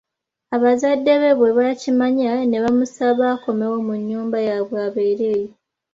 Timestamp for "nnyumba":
3.99-4.37